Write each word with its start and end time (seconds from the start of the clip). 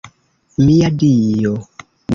Mia 0.63 0.89
Dio! 1.05 1.55